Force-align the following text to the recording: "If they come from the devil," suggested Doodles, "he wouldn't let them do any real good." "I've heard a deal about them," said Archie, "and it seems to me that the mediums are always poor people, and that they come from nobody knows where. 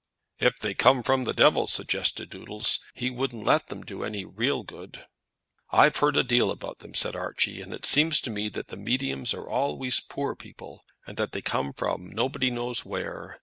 "If 0.39 0.57
they 0.57 0.73
come 0.73 1.03
from 1.03 1.25
the 1.25 1.31
devil," 1.33 1.67
suggested 1.67 2.31
Doodles, 2.31 2.79
"he 2.95 3.11
wouldn't 3.11 3.45
let 3.45 3.67
them 3.67 3.83
do 3.83 4.03
any 4.03 4.25
real 4.25 4.63
good." 4.63 5.05
"I've 5.69 5.97
heard 5.97 6.17
a 6.17 6.23
deal 6.23 6.49
about 6.49 6.79
them," 6.79 6.95
said 6.95 7.15
Archie, 7.15 7.61
"and 7.61 7.71
it 7.71 7.85
seems 7.85 8.19
to 8.21 8.31
me 8.31 8.49
that 8.49 8.69
the 8.69 8.77
mediums 8.77 9.31
are 9.35 9.47
always 9.47 9.99
poor 9.99 10.35
people, 10.35 10.83
and 11.05 11.17
that 11.17 11.33
they 11.33 11.41
come 11.43 11.71
from 11.71 12.09
nobody 12.09 12.49
knows 12.49 12.83
where. 12.83 13.37